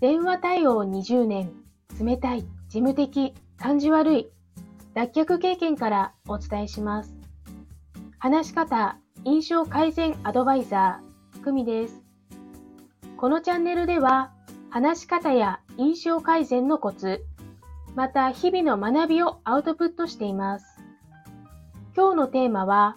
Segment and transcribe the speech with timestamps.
[0.00, 1.50] 電話対応20年、
[2.00, 4.28] 冷たい、事務的、感じ悪い、
[4.94, 7.16] 脱却経験からお伝えします。
[8.20, 12.00] 話し方、印象改善アドバイザー、久美です。
[13.16, 14.30] このチャンネルでは、
[14.70, 17.24] 話し方や印象改善のコツ、
[17.96, 20.78] また日々の学びをアウトプットしています。
[21.96, 22.94] 今日のテーマは、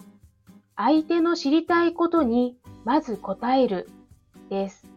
[0.76, 3.90] 相手の知りたいことにまず答える
[4.50, 4.91] です。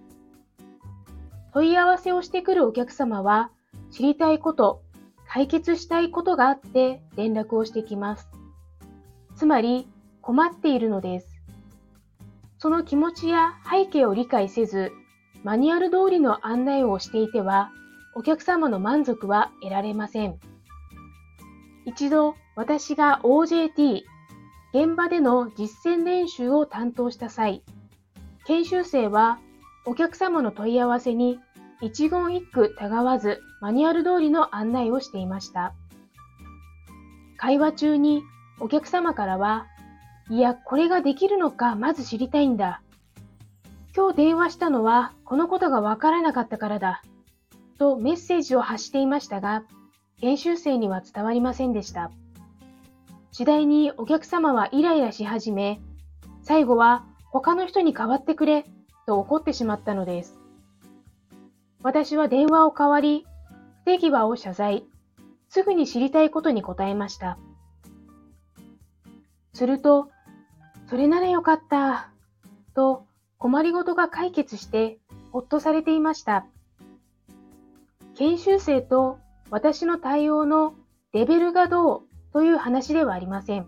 [1.56, 3.50] 問い合わせをしてくるお客様は、
[3.90, 4.84] 知りたいこと、
[5.26, 8.28] 解決したいことがあって連絡をしてきます。
[9.38, 9.88] つまり、
[10.22, 11.42] 困っているのです。
[12.58, 14.92] その気持ちや背景を理解せず、
[15.46, 17.72] マニュアル通りの案内をしていては、
[18.16, 20.38] お客様の満足は得られません。
[21.86, 24.02] 一度、私が OJT、
[24.74, 27.64] 現場での実践練習を担当した際、
[28.44, 29.40] 研修生は
[29.86, 31.40] お客様の問い合わせに
[31.82, 35.74] 一言一句たがわずマニュアル通りの案内をしていました。
[37.38, 38.24] 会話中に
[38.60, 39.68] お客様からは、
[40.30, 42.82] いや、これができるのかまず知りたいんだ。
[43.96, 47.04] 今日電話したのはこのことがわからなかったからだ。
[47.78, 49.64] とメッセージを発していましたが、
[50.20, 52.10] 研修生には伝わりませんでした。
[53.32, 55.82] 次第にお客様はイライラし始め、
[56.42, 58.66] 最後は他の人に代わってくれ
[59.06, 60.40] と怒ってしまったのです。
[61.84, 63.26] 私は電話を代わり、
[63.84, 64.86] 不手際を謝罪、
[65.50, 67.38] すぐに知りたいことに答えました。
[69.54, 70.10] すると、
[70.90, 72.10] それならよかった、
[72.74, 73.06] と
[73.38, 75.00] 困りごとが解決して
[75.32, 76.46] ほっとされていました。
[78.16, 79.20] 研修生と
[79.50, 80.74] 私の対応の
[81.14, 82.02] レベルがどう
[82.34, 83.68] という話ではありません。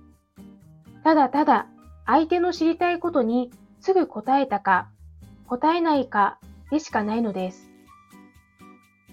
[1.03, 1.67] ただただ
[2.05, 4.89] 相手の知りたいことにすぐ答えたか
[5.48, 6.40] 答えないか
[6.72, 7.70] でしかないのです。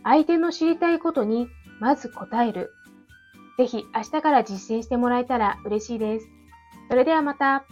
[0.03, 1.49] 相手の知りたいことに
[1.81, 2.71] まず答える。
[3.57, 6.29] ぜひ明日から実践してもらえたら嬉しいです。
[6.91, 7.65] それではまた。